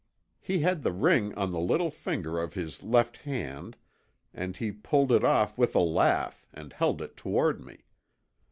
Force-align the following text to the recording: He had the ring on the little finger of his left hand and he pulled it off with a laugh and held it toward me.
He 0.39 0.61
had 0.61 0.81
the 0.81 0.91
ring 0.91 1.31
on 1.35 1.51
the 1.51 1.59
little 1.59 1.91
finger 1.91 2.39
of 2.39 2.55
his 2.55 2.81
left 2.81 3.17
hand 3.17 3.77
and 4.33 4.57
he 4.57 4.71
pulled 4.71 5.11
it 5.11 5.23
off 5.23 5.59
with 5.59 5.75
a 5.75 5.79
laugh 5.79 6.47
and 6.51 6.73
held 6.73 7.03
it 7.03 7.15
toward 7.15 7.63
me. 7.63 7.83